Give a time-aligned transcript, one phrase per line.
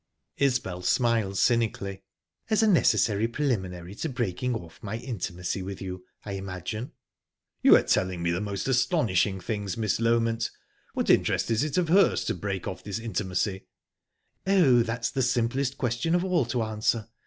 [0.39, 2.01] Isbel smiled cynically.
[2.49, 6.93] "As a necessary preliminary to breaking off my intimacy with you, I imagine."
[7.61, 10.49] "You are telling me most astonishing things, Miss Loment.
[10.95, 13.67] What interest is it of hers to break off this intimacy?"
[14.47, 17.07] "Oh, that's the simplest question of all to answer.